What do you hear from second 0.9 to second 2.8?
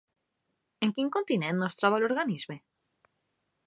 quin continent no es troba l'organisme?